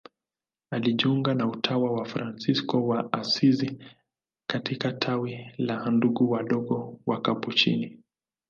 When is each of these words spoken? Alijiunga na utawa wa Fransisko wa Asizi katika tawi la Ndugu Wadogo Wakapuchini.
Alijiunga 0.71 1.33
na 1.33 1.47
utawa 1.47 1.91
wa 1.91 2.05
Fransisko 2.05 2.87
wa 2.87 3.13
Asizi 3.13 3.77
katika 4.49 4.91
tawi 4.91 5.51
la 5.57 5.91
Ndugu 5.91 6.31
Wadogo 6.31 6.99
Wakapuchini. 7.05 7.99